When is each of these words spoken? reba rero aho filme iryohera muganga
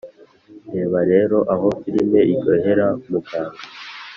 reba 0.73 0.99
rero 1.11 1.37
aho 1.53 1.67
filme 1.81 2.19
iryohera 2.31 2.87
muganga 3.09 3.61